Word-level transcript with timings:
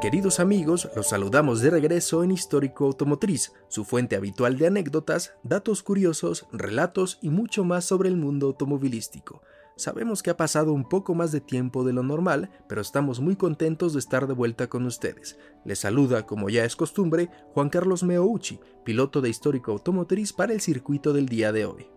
Queridos 0.00 0.40
amigos, 0.40 0.90
los 0.94 1.08
saludamos 1.08 1.62
de 1.62 1.70
regreso 1.70 2.22
en 2.22 2.30
Histórico 2.30 2.84
Automotriz, 2.84 3.54
su 3.68 3.86
fuente 3.86 4.14
habitual 4.14 4.58
de 4.58 4.66
anécdotas, 4.66 5.32
datos 5.42 5.82
curiosos, 5.82 6.46
relatos 6.52 7.18
y 7.22 7.30
mucho 7.30 7.64
más 7.64 7.86
sobre 7.86 8.10
el 8.10 8.16
mundo 8.18 8.48
automovilístico. 8.48 9.40
Sabemos 9.74 10.22
que 10.22 10.28
ha 10.28 10.36
pasado 10.36 10.74
un 10.74 10.86
poco 10.86 11.14
más 11.14 11.32
de 11.32 11.40
tiempo 11.40 11.82
de 11.82 11.94
lo 11.94 12.02
normal, 12.02 12.50
pero 12.68 12.82
estamos 12.82 13.20
muy 13.20 13.36
contentos 13.36 13.94
de 13.94 14.00
estar 14.00 14.26
de 14.26 14.34
vuelta 14.34 14.66
con 14.66 14.84
ustedes. 14.84 15.38
Les 15.64 15.78
saluda, 15.78 16.26
como 16.26 16.50
ya 16.50 16.66
es 16.66 16.76
costumbre, 16.76 17.30
Juan 17.54 17.70
Carlos 17.70 18.02
Meouchi, 18.02 18.60
piloto 18.84 19.22
de 19.22 19.30
Histórico 19.30 19.72
Automotriz 19.72 20.34
para 20.34 20.52
el 20.52 20.60
circuito 20.60 21.14
del 21.14 21.26
día 21.26 21.52
de 21.52 21.64
hoy. 21.64 21.88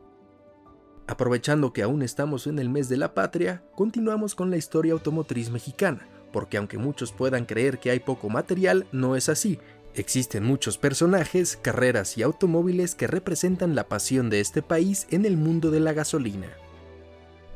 Aprovechando 1.05 1.73
que 1.73 1.83
aún 1.83 2.01
estamos 2.01 2.47
en 2.47 2.59
el 2.59 2.69
mes 2.69 2.87
de 2.87 2.95
la 2.95 3.13
patria, 3.13 3.65
continuamos 3.75 4.35
con 4.35 4.49
la 4.49 4.57
historia 4.57 4.93
automotriz 4.93 5.49
mexicana 5.49 6.07
porque 6.31 6.57
aunque 6.57 6.77
muchos 6.77 7.11
puedan 7.11 7.45
creer 7.45 7.79
que 7.79 7.91
hay 7.91 7.99
poco 7.99 8.29
material, 8.29 8.87
no 8.91 9.15
es 9.15 9.29
así. 9.29 9.59
Existen 9.95 10.43
muchos 10.43 10.77
personajes, 10.77 11.57
carreras 11.61 12.17
y 12.17 12.23
automóviles 12.23 12.95
que 12.95 13.07
representan 13.07 13.75
la 13.75 13.87
pasión 13.87 14.29
de 14.29 14.39
este 14.39 14.61
país 14.61 15.07
en 15.09 15.25
el 15.25 15.35
mundo 15.35 15.71
de 15.71 15.79
la 15.79 15.93
gasolina. 15.93 16.47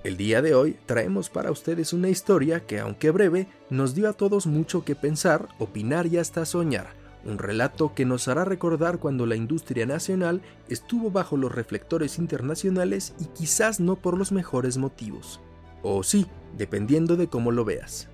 El 0.03 0.17
día 0.17 0.41
de 0.41 0.53
hoy 0.53 0.77
traemos 0.85 1.29
para 1.29 1.51
ustedes 1.51 1.93
una 1.93 2.09
historia 2.09 2.65
que, 2.65 2.79
aunque 2.79 3.11
breve, 3.11 3.47
nos 3.69 3.95
dio 3.95 4.09
a 4.09 4.13
todos 4.13 4.47
mucho 4.47 4.83
que 4.83 4.95
pensar, 4.95 5.47
opinar 5.59 6.07
y 6.07 6.17
hasta 6.17 6.45
soñar. 6.45 6.87
Un 7.23 7.37
relato 7.37 7.93
que 7.95 8.03
nos 8.03 8.27
hará 8.27 8.43
recordar 8.43 8.99
cuando 8.99 9.25
la 9.25 9.37
industria 9.37 9.85
nacional 9.85 10.41
estuvo 10.67 11.09
bajo 11.09 11.37
los 11.37 11.53
reflectores 11.53 12.17
internacionales 12.17 13.13
y 13.17 13.25
quizás 13.27 13.79
no 13.79 13.95
por 13.95 14.17
los 14.17 14.33
mejores 14.33 14.77
motivos. 14.77 15.39
O 15.83 16.03
sí, 16.03 16.27
dependiendo 16.57 17.15
de 17.15 17.29
cómo 17.29 17.51
lo 17.51 17.63
veas. 17.63 18.09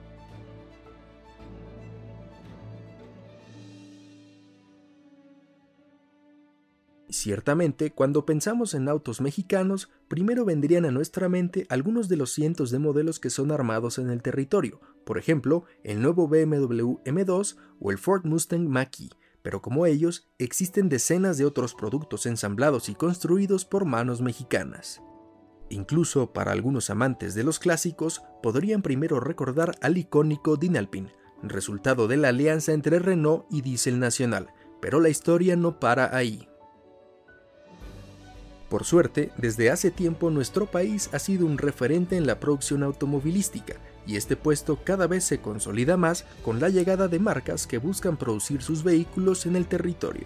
Ciertamente, 7.11 7.91
cuando 7.91 8.23
pensamos 8.23 8.75
en 8.75 8.87
autos 8.87 9.19
mexicanos, 9.19 9.89
primero 10.07 10.45
vendrían 10.45 10.85
a 10.85 10.91
nuestra 10.91 11.27
mente 11.27 11.65
algunos 11.69 12.07
de 12.07 12.17
los 12.17 12.31
cientos 12.31 12.69
de 12.69 12.77
modelos 12.77 13.19
que 13.19 13.31
son 13.31 13.51
armados 13.51 13.97
en 13.97 14.11
el 14.11 14.21
territorio, 14.21 14.79
por 15.05 15.17
ejemplo, 15.17 15.65
el 15.83 16.03
nuevo 16.03 16.27
BMW 16.27 16.99
M2 17.05 17.57
o 17.79 17.89
el 17.89 17.97
Ford 17.97 18.25
Mustang 18.25 18.67
Mach-E, 18.67 19.09
pero 19.41 19.59
como 19.59 19.87
ellos, 19.87 20.29
existen 20.37 20.87
decenas 20.87 21.39
de 21.39 21.45
otros 21.45 21.73
productos 21.73 22.27
ensamblados 22.27 22.89
y 22.89 22.93
construidos 22.95 23.65
por 23.65 23.85
manos 23.85 24.21
mexicanas. 24.21 25.01
Incluso 25.69 26.31
para 26.31 26.51
algunos 26.51 26.91
amantes 26.91 27.33
de 27.33 27.43
los 27.43 27.57
clásicos, 27.57 28.21
podrían 28.43 28.83
primero 28.83 29.19
recordar 29.19 29.75
al 29.81 29.97
icónico 29.97 30.57
Dinalpin, 30.57 31.09
resultado 31.41 32.07
de 32.07 32.17
la 32.17 32.27
alianza 32.27 32.73
entre 32.73 32.99
Renault 32.99 33.45
y 33.49 33.61
Diesel 33.61 33.99
Nacional, 33.99 34.53
pero 34.79 34.99
la 34.99 35.09
historia 35.09 35.55
no 35.55 35.79
para 35.79 36.15
ahí. 36.15 36.47
Por 38.69 38.83
suerte, 38.83 39.31
desde 39.35 39.71
hace 39.71 39.89
tiempo 39.89 40.29
nuestro 40.29 40.67
país 40.67 41.09
ha 41.11 41.19
sido 41.19 41.45
un 41.47 41.57
referente 41.57 42.17
en 42.17 42.27
la 42.27 42.39
producción 42.39 42.83
automovilística, 42.83 43.75
y 44.05 44.15
este 44.15 44.35
puesto 44.35 44.83
cada 44.83 45.07
vez 45.07 45.23
se 45.23 45.41
consolida 45.41 45.97
más 45.97 46.25
con 46.43 46.59
la 46.59 46.69
llegada 46.69 47.07
de 47.07 47.19
marcas 47.19 47.65
que 47.65 47.79
buscan 47.79 48.15
producir 48.15 48.61
sus 48.61 48.83
vehículos 48.83 49.47
en 49.47 49.55
el 49.55 49.65
territorio. 49.65 50.25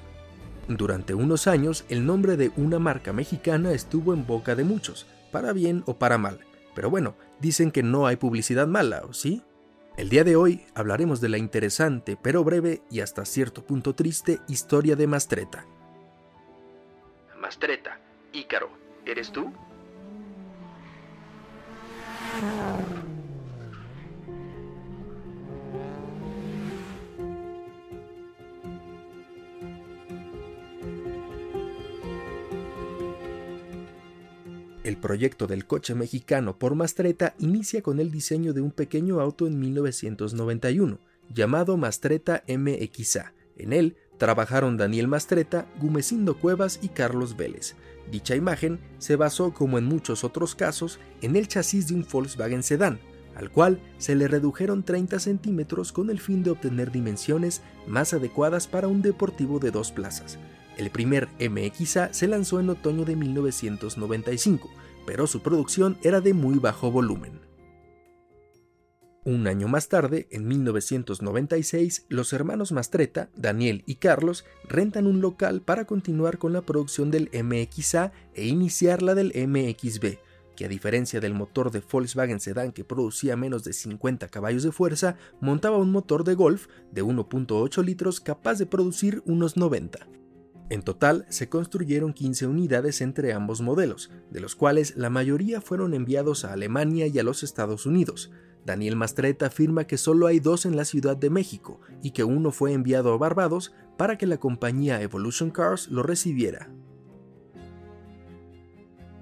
Durante 0.68 1.14
unos 1.14 1.48
años, 1.48 1.86
el 1.90 2.06
nombre 2.06 2.38
de 2.38 2.52
una 2.58 2.80
marca 2.80 3.14
mexicana 3.14 3.72
estuvo 3.72 4.14
en 4.14 4.26
boca 4.26 4.56
de 4.56 4.64
muchos, 4.64 5.06
para 5.32 5.54
bien 5.54 5.84
o 5.86 5.98
para 5.98 6.18
mal. 6.18 6.40
Pero 6.76 6.90
bueno, 6.90 7.16
dicen 7.40 7.72
que 7.72 7.84
no 7.84 8.08
hay 8.08 8.16
publicidad 8.16 8.68
mala, 8.68 9.04
¿o 9.08 9.14
sí? 9.14 9.42
El 9.98 10.10
día 10.10 10.24
de 10.24 10.36
hoy 10.36 10.66
hablaremos 10.74 11.22
de 11.22 11.30
la 11.30 11.38
interesante, 11.38 12.18
pero 12.22 12.44
breve 12.44 12.82
y 12.90 13.02
hasta 13.02 13.26
cierto 13.26 13.64
punto 13.64 13.94
triste 13.94 14.40
historia 14.48 14.96
de 14.96 15.06
Mastreta. 15.06 15.66
Mastreta, 17.40 18.00
Ícaro, 18.34 18.70
¿eres 19.06 19.32
tú? 19.32 19.54
El 34.84 34.98
proyecto 34.98 35.48
del 35.48 35.66
coche 35.66 35.94
mexicano 35.94 36.58
por 36.58 36.74
Mastreta 36.74 37.36
inicia 37.38 37.84
con 37.84 38.00
el 38.00 38.12
diseño 38.12 38.54
de 38.54 38.62
un 38.62 38.72
pequeño 38.72 39.22
auto 39.22 39.46
en 39.46 39.60
1991, 39.60 40.98
llamado 41.30 41.78
Mastreta 41.78 42.44
MXA. 42.48 43.32
En 43.58 43.74
él 43.74 43.96
trabajaron 44.18 44.78
Daniel 44.78 45.08
Mastreta, 45.08 45.68
Gumecindo 45.80 46.38
Cuevas 46.38 46.80
y 46.82 46.90
Carlos 46.90 47.36
Vélez. 47.36 47.76
Dicha 48.12 48.36
imagen 48.36 48.80
se 48.98 49.16
basó, 49.16 49.54
como 49.54 49.78
en 49.78 49.86
muchos 49.86 50.24
otros 50.24 50.56
casos, 50.56 51.00
en 51.22 51.36
el 51.36 51.48
chasis 51.48 51.88
de 51.88 51.96
un 51.96 52.08
Volkswagen 52.10 52.64
Sedán, 52.64 53.00
al 53.36 53.50
cual 53.50 53.80
se 53.98 54.16
le 54.16 54.28
redujeron 54.28 54.84
30 54.84 55.20
centímetros 55.20 55.92
con 55.92 56.10
el 56.10 56.20
fin 56.20 56.44
de 56.44 56.52
obtener 56.52 56.92
dimensiones 56.92 57.62
más 57.88 58.14
adecuadas 58.14 58.68
para 58.68 58.88
un 58.88 59.02
deportivo 59.02 59.60
de 59.60 59.72
dos 59.72 59.92
plazas. 59.92 60.38
El 60.78 60.90
primer 60.90 61.28
MXA 61.40 62.14
se 62.14 62.28
lanzó 62.28 62.60
en 62.60 62.70
otoño 62.70 63.06
de 63.06 63.16
1995, 63.16 64.70
pero 65.06 65.28
su 65.28 65.42
producción 65.42 65.98
era 66.02 66.22
de 66.22 66.34
muy 66.34 66.58
bajo 66.58 66.92
volumen. 66.92 67.53
Un 69.26 69.48
año 69.48 69.70
más 69.70 69.88
tarde, 69.88 70.28
en 70.32 70.48
1996, 70.50 72.08
los 72.10 72.34
hermanos 72.34 72.74
Mastreta, 72.74 73.30
Daniel 73.38 73.84
y 73.86 73.96
Carlos, 73.96 74.44
rentan 74.68 75.08
un 75.08 75.22
local 75.22 75.62
para 75.62 75.86
continuar 75.86 76.38
con 76.38 76.52
la 76.52 76.62
producción 76.62 77.10
del 77.10 77.30
MXA 77.32 78.12
e 78.34 78.48
iniciar 78.48 79.02
la 79.02 79.16
del 79.16 79.32
MXB, 79.48 80.18
que 80.58 80.66
a 80.66 80.68
diferencia 80.68 81.22
del 81.22 81.34
motor 81.34 81.72
de 81.72 81.82
Volkswagen 81.90 82.42
Sedan 82.42 82.74
que 82.74 82.84
producía 82.84 83.38
menos 83.38 83.64
de 83.64 83.72
50 83.72 84.28
caballos 84.28 84.64
de 84.64 84.74
fuerza, 84.74 85.16
montaba 85.40 85.78
un 85.78 85.92
motor 85.92 86.26
de 86.26 86.36
Golf 86.36 86.68
de 86.92 87.02
1.8 87.02 87.82
litros 87.82 88.20
capaz 88.20 88.60
de 88.60 88.66
producir 88.66 89.24
unos 89.26 89.56
90. 89.56 90.06
En 90.70 90.82
total 90.82 91.26
se 91.30 91.48
construyeron 91.48 92.12
15 92.12 92.48
unidades 92.48 93.00
entre 93.00 93.32
ambos 93.32 93.62
modelos, 93.62 94.12
de 94.32 94.42
los 94.42 94.56
cuales 94.56 94.98
la 94.98 95.10
mayoría 95.10 95.62
fueron 95.62 95.94
enviados 95.94 96.44
a 96.44 96.52
Alemania 96.52 97.08
y 97.08 97.20
a 97.20 97.24
los 97.24 97.44
Estados 97.44 97.86
Unidos, 97.86 98.32
Daniel 98.66 98.96
Mastreta 98.96 99.48
afirma 99.48 99.86
que 99.86 99.98
solo 99.98 100.28
hay 100.28 100.40
dos 100.40 100.66
en 100.66 100.76
la 100.76 100.86
Ciudad 100.86 101.18
de 101.18 101.30
México 101.30 101.82
y 102.02 102.12
que 102.12 102.24
uno 102.24 102.52
fue 102.52 102.74
enviado 102.74 103.14
a 103.14 103.18
Barbados 103.18 103.74
para 103.98 104.18
que 104.18 104.26
la 104.26 104.38
compañía 104.38 105.02
Evolution 105.02 105.52
Cars 105.52 105.90
lo 105.90 106.04
recibiera. 106.04 106.70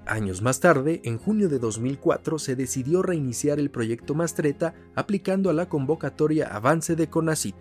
Años 0.06 0.42
más 0.42 0.60
tarde, 0.60 1.00
en 1.04 1.16
junio 1.16 1.48
de 1.48 1.58
2004, 1.58 2.38
se 2.38 2.56
decidió 2.56 3.02
reiniciar 3.02 3.60
el 3.60 3.70
proyecto 3.70 4.14
Mastreta 4.14 4.74
aplicando 4.94 5.48
a 5.48 5.52
la 5.52 5.68
convocatoria 5.68 6.48
Avance 6.48 6.96
de 6.96 7.08
CONACYT. 7.08 7.54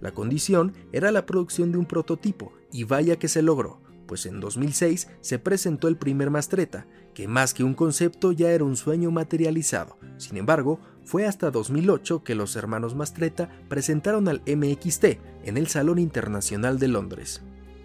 La 0.00 0.12
condición 0.12 0.72
era 0.92 1.12
la 1.12 1.26
producción 1.26 1.72
de 1.72 1.78
un 1.78 1.84
prototipo, 1.84 2.52
y 2.72 2.84
vaya 2.84 3.16
que 3.16 3.28
se 3.28 3.42
logró, 3.42 3.80
pues 4.06 4.26
en 4.26 4.40
2006 4.40 5.08
se 5.20 5.38
presentó 5.38 5.88
el 5.88 5.96
primer 5.96 6.30
Mastreta, 6.30 6.86
que 7.14 7.28
más 7.28 7.54
que 7.54 7.64
un 7.64 7.74
concepto 7.74 8.32
ya 8.32 8.50
era 8.50 8.64
un 8.64 8.76
sueño 8.76 9.10
materializado. 9.10 9.96
Sin 10.18 10.36
embargo, 10.36 10.80
fue 11.04 11.26
hasta 11.26 11.50
2008 11.50 12.24
que 12.24 12.34
los 12.34 12.56
hermanos 12.56 12.94
Mastreta 12.94 13.50
presentaron 13.68 14.28
al 14.28 14.42
MXT 14.46 15.04
en 15.44 15.56
el 15.56 15.68
Salón 15.68 15.98
Internacional 15.98 16.78
de 16.78 16.88
Londres. 16.88 17.42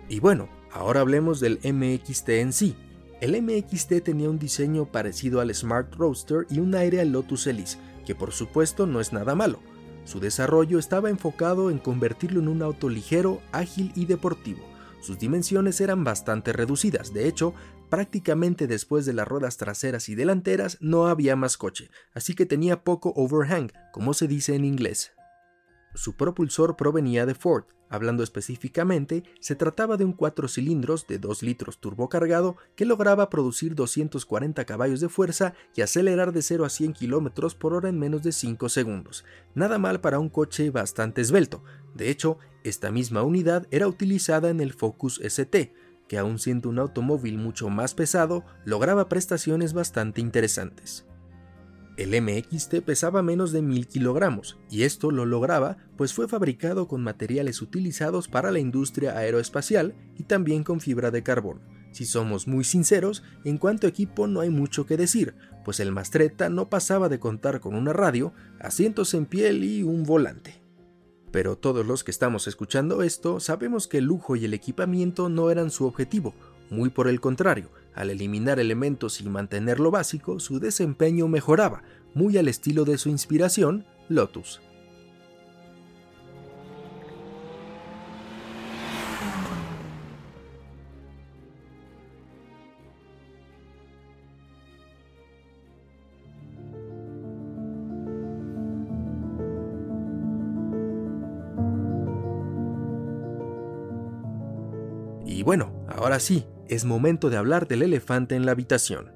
Y 0.10 0.20
bueno, 0.20 0.50
ahora 0.72 1.02
hablemos 1.02 1.40
del 1.40 1.60
MXT 1.64 2.30
en 2.30 2.54
sí. 2.54 2.76
El 3.22 3.40
MXT 3.42 4.02
tenía 4.04 4.30
un 4.30 4.40
diseño 4.40 4.86
parecido 4.86 5.42
al 5.42 5.54
Smart 5.54 5.94
Roadster 5.96 6.48
y 6.50 6.60
un 6.60 6.74
aire 6.76 7.02
al 7.02 7.12
Lotus 7.12 7.48
Elise, 7.48 7.78
que 8.06 8.16
por 8.16 8.32
supuesto 8.32 8.88
no 8.88 9.00
es 9.00 9.14
nada 9.14 9.36
malo. 9.36 9.60
Su 10.06 10.20
desarrollo 10.20 10.80
estaba 10.80 11.10
enfocado 11.10 11.70
en 11.70 11.78
convertirlo 11.78 12.40
en 12.40 12.48
un 12.48 12.64
auto 12.64 12.90
ligero, 12.90 13.42
ágil 13.52 13.92
y 13.96 14.06
deportivo 14.06 14.70
sus 15.02 15.18
dimensiones 15.18 15.80
eran 15.82 16.04
bastante 16.04 16.54
reducidas, 16.54 17.14
de 17.14 17.28
hecho, 17.28 17.54
prácticamente 17.90 18.68
después 18.68 19.06
de 19.06 19.14
las 19.14 19.28
ruedas 19.28 19.58
traseras 19.58 20.10
y 20.10 20.16
delanteras 20.16 20.78
no 20.80 21.08
había 21.08 21.36
más 21.36 21.58
coche, 21.58 21.90
así 22.14 22.36
que 22.36 22.46
tenía 22.46 22.84
poco 22.84 23.14
overhang, 23.16 23.72
como 23.92 24.14
se 24.14 24.28
dice 24.28 24.56
en 24.56 24.66
inglés. 24.66 25.12
Su 25.96 26.16
propulsor 26.16 26.76
provenía 26.76 27.26
de 27.26 27.34
Ford, 27.34 27.66
hablando 27.90 28.22
específicamente, 28.22 29.24
se 29.40 29.56
trataba 29.56 29.98
de 29.98 30.06
un 30.06 30.14
4 30.14 30.48
cilindros 30.48 31.08
de 31.08 31.18
2 31.18 31.42
litros 31.42 31.80
turbocargado 31.80 32.58
que 32.76 32.86
lograba 32.86 33.32
producir 33.32 33.74
240 33.74 34.66
caballos 34.66 35.00
de 35.00 35.10
fuerza 35.10 35.56
y 35.76 35.82
acelerar 35.82 36.32
de 36.32 36.44
0 36.44 36.64
a 36.64 36.70
100 36.70 36.94
km 36.94 37.56
por 37.56 37.74
hora 37.74 37.90
en 37.90 37.98
menos 37.98 38.22
de 38.22 38.32
5 38.32 38.70
segundos. 38.70 39.26
Nada 39.56 39.80
mal 39.80 40.00
para 40.00 40.20
un 40.20 40.30
coche 40.30 40.70
bastante 40.70 41.22
esbelto. 41.22 41.64
De 41.96 42.12
hecho, 42.12 42.38
esta 42.64 42.92
misma 42.92 43.24
unidad 43.24 43.68
era 43.72 43.88
utilizada 43.88 44.52
en 44.52 44.62
el 44.62 44.74
Focus 44.74 45.20
ST, 45.24 45.74
que 46.10 46.18
aun 46.18 46.40
siendo 46.40 46.68
un 46.68 46.80
automóvil 46.80 47.38
mucho 47.38 47.70
más 47.70 47.94
pesado, 47.94 48.44
lograba 48.66 49.08
prestaciones 49.08 49.72
bastante 49.72 50.20
interesantes. 50.20 51.06
El 51.96 52.20
MXT 52.22 52.76
pesaba 52.86 53.22
menos 53.22 53.52
de 53.52 53.62
1000 53.62 53.88
kilogramos, 53.88 54.58
y 54.70 54.84
esto 54.84 55.12
lo 55.12 55.26
lograba 55.26 55.78
pues 55.98 56.14
fue 56.14 56.28
fabricado 56.28 56.88
con 56.88 57.04
materiales 57.04 57.62
utilizados 57.62 58.28
para 58.28 58.52
la 58.52 58.60
industria 58.60 59.18
aeroespacial 59.18 59.94
y 60.18 60.24
también 60.24 60.64
con 60.64 60.80
fibra 60.80 61.12
de 61.12 61.24
carbón. 61.24 61.62
Si 61.92 62.06
somos 62.06 62.48
muy 62.48 62.64
sinceros, 62.64 63.24
en 63.44 63.58
cuanto 63.58 63.86
a 63.86 63.90
equipo 63.90 64.28
no 64.28 64.42
hay 64.42 64.50
mucho 64.50 64.86
que 64.86 64.98
decir, 64.98 65.36
pues 65.66 65.80
el 65.80 65.92
Mastretta 65.92 66.50
no 66.50 66.70
pasaba 66.70 67.10
de 67.10 67.20
contar 67.20 67.60
con 67.60 67.76
una 67.76 67.94
radio, 67.94 68.34
asientos 68.60 69.14
en 69.14 69.26
piel 69.26 69.64
y 69.64 69.84
un 69.84 70.04
volante. 70.04 70.59
Pero 71.32 71.58
todos 71.58 71.86
los 71.86 72.04
que 72.04 72.12
estamos 72.12 72.48
escuchando 72.48 73.04
esto 73.04 73.40
sabemos 73.40 73.88
que 73.88 74.00
el 74.00 74.06
lujo 74.06 74.36
y 74.36 74.46
el 74.46 74.54
equipamiento 74.54 75.30
no 75.30 75.52
eran 75.52 75.70
su 75.70 75.86
objetivo, 75.86 76.34
muy 76.70 76.90
por 76.90 77.08
el 77.08 77.20
contrario, 77.20 77.70
al 77.94 78.10
eliminar 78.10 78.60
elementos 78.60 79.22
y 79.22 79.30
mantener 79.30 79.80
lo 79.80 79.92
básico, 79.92 80.40
su 80.40 80.60
desempeño 80.60 81.28
mejoraba, 81.28 81.84
muy 82.14 82.38
al 82.38 82.48
estilo 82.48 82.86
de 82.86 82.98
su 82.98 83.10
inspiración, 83.10 83.86
Lotus. 84.08 84.60
Bueno, 105.50 105.74
ahora 105.88 106.20
sí, 106.20 106.46
es 106.68 106.86
momento 106.86 107.32
de 107.32 107.38
hablar 107.38 107.68
del 107.68 107.82
elefante 107.82 108.36
en 108.36 108.46
la 108.46 108.52
habitación. 108.52 109.12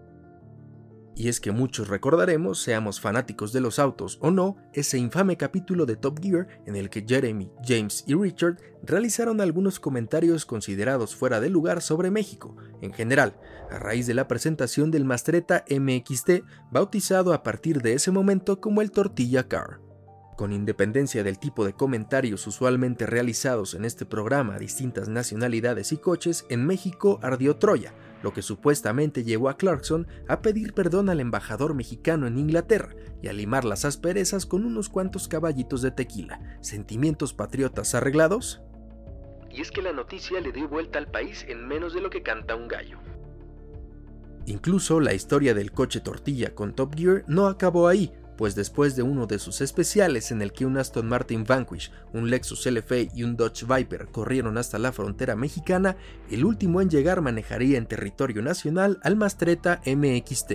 Y 1.15 1.27
es 1.27 1.39
que 1.39 1.51
muchos 1.51 1.89
recordaremos, 1.89 2.59
seamos 2.59 3.00
fanáticos 3.00 3.53
de 3.53 3.62
los 3.62 3.77
autos 3.77 4.18
o 4.19 4.31
no, 4.31 4.57
ese 4.74 4.97
infame 4.97 5.38
capítulo 5.38 5.85
de 5.85 5.95
Top 5.95 6.19
Gear 6.19 6.47
en 6.65 6.75
el 6.75 6.89
que 6.89 7.06
Jeremy, 7.07 7.51
James 7.63 8.03
y 8.07 8.15
Richard 8.15 8.57
realizaron 8.81 9.41
algunos 9.41 9.80
comentarios 9.80 10.47
considerados 10.47 11.15
fuera 11.15 11.39
de 11.39 11.51
lugar 11.51 11.83
sobre 11.83 12.09
México, 12.09 12.57
en 12.81 12.94
general, 12.94 13.39
a 13.69 13.77
raíz 13.77 14.07
de 14.07 14.15
la 14.15 14.27
presentación 14.27 14.89
del 14.89 15.06
Mastreta 15.06 15.63
MXT, 15.69 16.41
bautizado 16.71 17.31
a 17.33 17.44
partir 17.44 17.83
de 17.83 17.94
ese 17.94 18.09
momento 18.09 18.59
como 18.59 18.81
el 18.81 18.89
Tortilla 18.89 19.47
Car. 19.47 19.81
Con 20.35 20.51
independencia 20.51 21.24
del 21.24 21.38
tipo 21.38 21.63
de 21.63 21.74
comentarios 21.74 22.47
usualmente 22.47 23.06
realizados 23.06 23.75
en 23.75 23.85
este 23.85 24.06
programa 24.06 24.56
a 24.56 24.59
distintas 24.59 25.07
nacionalidades 25.07 25.91
y 25.91 25.97
coches, 25.97 26.45
en 26.50 26.65
México 26.65 27.19
ardió 27.21 27.57
Troya, 27.57 27.94
lo 28.24 28.33
que 28.33 28.41
supuestamente 28.41 29.24
llevó 29.24 29.50
a 29.50 29.57
Clarkson 29.57 30.07
a 30.27 30.41
pedir 30.41 30.74
perdón 30.74 31.09
al 31.09 31.19
embajador 31.19 31.75
mexicano 31.75 32.25
en 32.25 32.39
Inglaterra 32.39 32.95
y 33.21 33.27
a 33.27 33.33
limar 33.33 33.63
las 33.63 33.85
asperezas 33.85 34.47
con 34.47 34.65
unos 34.65 34.89
cuantos 34.89 35.27
caballitos 35.27 35.83
de 35.83 35.91
tequila. 35.91 36.57
¿Sentimientos 36.62 37.33
patriotas 37.33 37.94
arreglados? 37.94 38.62
Y 39.51 39.62
es 39.62 39.69
que 39.69 39.83
la 39.83 39.94
noticia 39.94 40.41
le 40.41 40.51
dio 40.51 40.68
vuelta 40.68 40.97
al 40.97 41.12
país 41.12 41.45
en 41.47 41.68
menos 41.68 41.94
de 41.94 42.01
lo 42.01 42.09
que 42.09 42.24
canta 42.24 42.56
un 42.56 42.68
gallo. 42.68 42.97
Incluso 44.47 45.00
la 45.00 45.13
historia 45.13 45.53
del 45.53 45.71
coche 45.71 46.00
tortilla 46.00 46.56
con 46.56 46.74
Top 46.74 46.95
Gear 46.95 47.24
no 47.27 47.45
acabó 47.45 47.88
ahí, 47.88 48.12
pues 48.38 48.56
después 48.56 48.95
de 48.95 49.03
uno 49.03 49.27
de 49.27 49.39
sus 49.39 49.62
especiales 49.62 50.31
en 50.31 50.41
el 50.41 50.51
que 50.51 50.65
un 50.65 50.77
Aston 50.77 51.07
Martin 51.07 51.44
Vanquish, 51.44 51.91
un 52.13 52.30
Lexus 52.30 52.65
LFA 52.65 53.13
y 53.13 53.24
un 53.24 53.35
Dodge 53.35 53.65
Viper 53.65 54.07
corrieron 54.07 54.57
hasta 54.57 54.80
la 54.80 54.91
frontera 54.91 55.35
mexicana, 55.35 55.97
el 56.30 56.45
último 56.45 56.81
en 56.81 56.89
llegar 56.89 57.21
manejaría 57.21 57.77
en 57.77 57.85
territorio 57.85 58.41
nacional 58.41 59.00
al 59.03 59.15
Mastreta 59.15 59.81
MXT. 59.85 60.51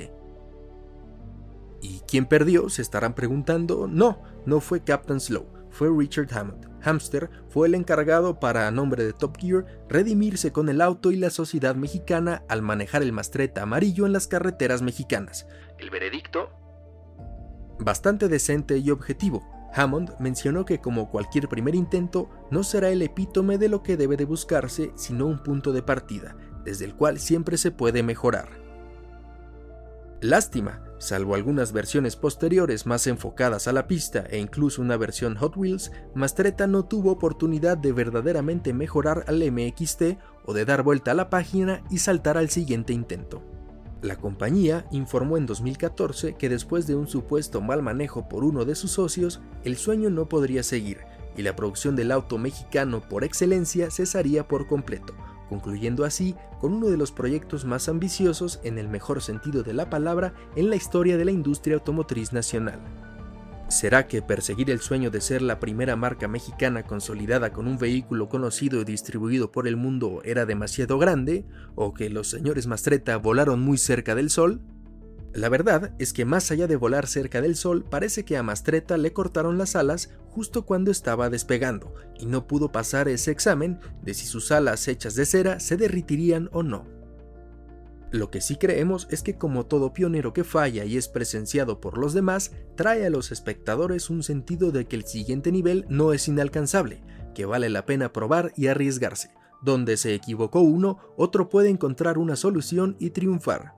¿Y 1.80 2.00
quién 2.08 2.26
perdió? 2.26 2.68
Se 2.68 2.82
estarán 2.82 3.14
preguntando. 3.14 3.86
No, 3.86 4.22
no 4.46 4.60
fue 4.60 4.82
Captain 4.82 5.20
Slow, 5.20 5.46
fue 5.70 5.88
Richard 5.96 6.28
Hammond. 6.36 6.66
Hamster 6.80 7.30
fue 7.48 7.68
el 7.68 7.74
encargado 7.74 8.40
para, 8.40 8.66
a 8.66 8.70
nombre 8.70 9.04
de 9.04 9.12
Top 9.12 9.36
Gear, 9.38 9.64
redimirse 9.88 10.52
con 10.52 10.68
el 10.68 10.80
auto 10.80 11.10
y 11.10 11.16
la 11.16 11.30
sociedad 11.30 11.74
mexicana 11.74 12.42
al 12.48 12.62
manejar 12.62 13.02
el 13.02 13.12
Mastreta 13.12 13.62
amarillo 13.62 14.06
en 14.06 14.12
las 14.12 14.26
carreteras 14.26 14.82
mexicanas. 14.82 15.46
El 15.78 15.90
veredicto 15.90 16.50
bastante 17.80 18.28
decente 18.28 18.78
y 18.78 18.90
objetivo. 18.90 19.42
Hammond 19.74 20.12
mencionó 20.18 20.64
que 20.64 20.80
como 20.80 21.10
cualquier 21.10 21.48
primer 21.48 21.74
intento, 21.74 22.28
no 22.50 22.62
será 22.62 22.90
el 22.90 23.02
epítome 23.02 23.58
de 23.58 23.68
lo 23.68 23.82
que 23.82 23.96
debe 23.96 24.16
de 24.16 24.24
buscarse, 24.24 24.92
sino 24.96 25.26
un 25.26 25.42
punto 25.42 25.72
de 25.72 25.82
partida, 25.82 26.36
desde 26.64 26.84
el 26.84 26.94
cual 26.94 27.18
siempre 27.18 27.56
se 27.58 27.70
puede 27.70 28.02
mejorar. 28.02 28.48
Lástima, 30.20 30.82
salvo 30.98 31.36
algunas 31.36 31.72
versiones 31.72 32.16
posteriores 32.16 32.86
más 32.86 33.06
enfocadas 33.06 33.68
a 33.68 33.72
la 33.72 33.86
pista 33.86 34.24
e 34.28 34.38
incluso 34.38 34.82
una 34.82 34.96
versión 34.96 35.36
Hot 35.36 35.56
Wheels, 35.56 35.92
Mastretta 36.14 36.66
no 36.66 36.86
tuvo 36.86 37.12
oportunidad 37.12 37.78
de 37.78 37.92
verdaderamente 37.92 38.72
mejorar 38.72 39.24
al 39.28 39.38
MXT 39.48 40.18
o 40.44 40.54
de 40.54 40.64
dar 40.64 40.82
vuelta 40.82 41.12
a 41.12 41.14
la 41.14 41.30
página 41.30 41.84
y 41.88 41.98
saltar 41.98 42.36
al 42.36 42.50
siguiente 42.50 42.92
intento. 42.92 43.57
La 44.00 44.16
compañía 44.16 44.86
informó 44.92 45.36
en 45.36 45.46
2014 45.46 46.34
que 46.34 46.48
después 46.48 46.86
de 46.86 46.94
un 46.94 47.08
supuesto 47.08 47.60
mal 47.60 47.82
manejo 47.82 48.28
por 48.28 48.44
uno 48.44 48.64
de 48.64 48.76
sus 48.76 48.92
socios, 48.92 49.40
el 49.64 49.76
sueño 49.76 50.08
no 50.08 50.28
podría 50.28 50.62
seguir 50.62 50.98
y 51.36 51.42
la 51.42 51.56
producción 51.56 51.96
del 51.96 52.12
auto 52.12 52.38
mexicano 52.38 53.00
por 53.00 53.24
excelencia 53.24 53.90
cesaría 53.90 54.46
por 54.46 54.68
completo, 54.68 55.14
concluyendo 55.48 56.04
así 56.04 56.36
con 56.60 56.74
uno 56.74 56.88
de 56.88 56.96
los 56.96 57.10
proyectos 57.10 57.64
más 57.64 57.88
ambiciosos 57.88 58.60
en 58.62 58.78
el 58.78 58.88
mejor 58.88 59.20
sentido 59.20 59.64
de 59.64 59.72
la 59.72 59.90
palabra 59.90 60.32
en 60.54 60.70
la 60.70 60.76
historia 60.76 61.16
de 61.16 61.24
la 61.24 61.32
industria 61.32 61.74
automotriz 61.74 62.32
nacional. 62.32 62.80
¿Será 63.68 64.06
que 64.06 64.22
perseguir 64.22 64.70
el 64.70 64.80
sueño 64.80 65.10
de 65.10 65.20
ser 65.20 65.42
la 65.42 65.60
primera 65.60 65.94
marca 65.94 66.26
mexicana 66.26 66.84
consolidada 66.84 67.52
con 67.52 67.68
un 67.68 67.76
vehículo 67.76 68.30
conocido 68.30 68.80
y 68.80 68.84
distribuido 68.84 69.52
por 69.52 69.68
el 69.68 69.76
mundo 69.76 70.22
era 70.24 70.46
demasiado 70.46 70.98
grande? 70.98 71.44
¿O 71.74 71.92
que 71.92 72.08
los 72.08 72.30
señores 72.30 72.66
Mastreta 72.66 73.18
volaron 73.18 73.60
muy 73.60 73.76
cerca 73.76 74.14
del 74.14 74.30
sol? 74.30 74.62
La 75.34 75.50
verdad 75.50 75.92
es 75.98 76.14
que 76.14 76.24
más 76.24 76.50
allá 76.50 76.66
de 76.66 76.76
volar 76.76 77.06
cerca 77.06 77.42
del 77.42 77.56
sol, 77.56 77.84
parece 77.84 78.24
que 78.24 78.38
a 78.38 78.42
Mastreta 78.42 78.96
le 78.96 79.12
cortaron 79.12 79.58
las 79.58 79.76
alas 79.76 80.10
justo 80.30 80.64
cuando 80.64 80.90
estaba 80.90 81.28
despegando, 81.28 81.94
y 82.18 82.24
no 82.24 82.46
pudo 82.46 82.72
pasar 82.72 83.06
ese 83.06 83.30
examen 83.30 83.80
de 84.02 84.14
si 84.14 84.24
sus 84.24 84.50
alas 84.50 84.88
hechas 84.88 85.14
de 85.14 85.26
cera 85.26 85.60
se 85.60 85.76
derritirían 85.76 86.48
o 86.52 86.62
no. 86.62 86.97
Lo 88.10 88.30
que 88.30 88.40
sí 88.40 88.56
creemos 88.56 89.06
es 89.10 89.22
que 89.22 89.36
como 89.36 89.66
todo 89.66 89.92
pionero 89.92 90.32
que 90.32 90.44
falla 90.44 90.84
y 90.84 90.96
es 90.96 91.08
presenciado 91.08 91.80
por 91.80 91.98
los 91.98 92.14
demás, 92.14 92.52
trae 92.74 93.04
a 93.04 93.10
los 93.10 93.30
espectadores 93.32 94.08
un 94.08 94.22
sentido 94.22 94.72
de 94.72 94.86
que 94.86 94.96
el 94.96 95.04
siguiente 95.04 95.52
nivel 95.52 95.84
no 95.90 96.12
es 96.12 96.26
inalcanzable, 96.26 97.02
que 97.34 97.44
vale 97.44 97.68
la 97.68 97.84
pena 97.84 98.12
probar 98.12 98.52
y 98.56 98.68
arriesgarse. 98.68 99.30
Donde 99.60 99.96
se 99.96 100.14
equivocó 100.14 100.60
uno, 100.60 100.98
otro 101.16 101.50
puede 101.50 101.68
encontrar 101.68 102.16
una 102.16 102.36
solución 102.36 102.96
y 102.98 103.10
triunfar. 103.10 103.77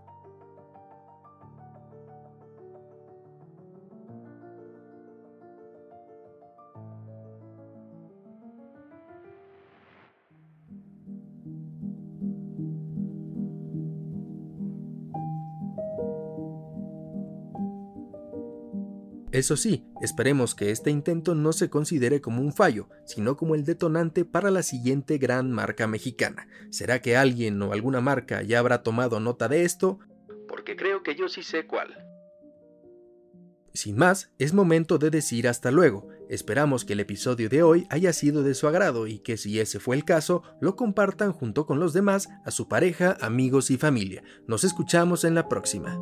Eso 19.32 19.56
sí, 19.56 19.86
esperemos 20.00 20.56
que 20.56 20.72
este 20.72 20.90
intento 20.90 21.36
no 21.36 21.52
se 21.52 21.70
considere 21.70 22.20
como 22.20 22.42
un 22.42 22.52
fallo, 22.52 22.88
sino 23.06 23.36
como 23.36 23.54
el 23.54 23.64
detonante 23.64 24.24
para 24.24 24.50
la 24.50 24.64
siguiente 24.64 25.18
gran 25.18 25.52
marca 25.52 25.86
mexicana. 25.86 26.48
¿Será 26.70 27.00
que 27.00 27.16
alguien 27.16 27.62
o 27.62 27.72
alguna 27.72 28.00
marca 28.00 28.42
ya 28.42 28.58
habrá 28.58 28.82
tomado 28.82 29.20
nota 29.20 29.46
de 29.46 29.64
esto? 29.64 30.00
Porque 30.48 30.74
creo 30.74 31.04
que 31.04 31.14
yo 31.14 31.28
sí 31.28 31.44
sé 31.44 31.64
cuál. 31.66 31.96
Sin 33.72 33.96
más, 33.96 34.32
es 34.38 34.52
momento 34.52 34.98
de 34.98 35.10
decir 35.10 35.46
hasta 35.46 35.70
luego. 35.70 36.08
Esperamos 36.28 36.84
que 36.84 36.94
el 36.94 37.00
episodio 37.00 37.48
de 37.48 37.62
hoy 37.62 37.86
haya 37.88 38.12
sido 38.12 38.42
de 38.42 38.54
su 38.54 38.66
agrado 38.66 39.06
y 39.06 39.20
que 39.20 39.36
si 39.36 39.60
ese 39.60 39.78
fue 39.78 39.94
el 39.94 40.04
caso, 40.04 40.42
lo 40.60 40.74
compartan 40.74 41.32
junto 41.32 41.66
con 41.66 41.78
los 41.78 41.92
demás 41.92 42.28
a 42.44 42.50
su 42.50 42.66
pareja, 42.66 43.16
amigos 43.20 43.70
y 43.70 43.76
familia. 43.76 44.24
Nos 44.48 44.64
escuchamos 44.64 45.22
en 45.22 45.36
la 45.36 45.48
próxima. 45.48 46.00